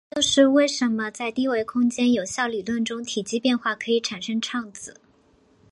[0.09, 4.99] 这就是为什么在低维空间有效理论中体积变化可以产生胀子。